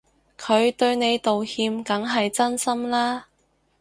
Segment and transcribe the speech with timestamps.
[0.35, 3.27] 佢對你道歉梗係真心啦